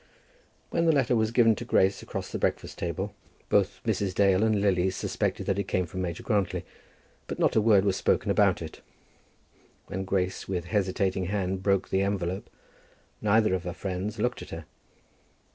[0.71, 3.13] When the letter was given to Grace across the breakfast table,
[3.49, 4.15] both Mrs.
[4.15, 6.65] Dale and Lily suspected that it came from Major Grantly,
[7.27, 8.81] but not a word was spoken about it.
[9.85, 12.49] When Grace with hesitating hand broke the envelope,
[13.21, 14.65] neither of her friends looked at her.